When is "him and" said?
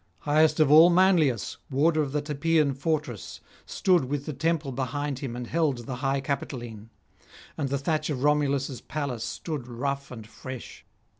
5.19-5.45